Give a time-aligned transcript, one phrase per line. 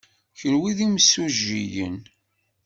[0.39, 1.97] Kenwi d imsujjiyen.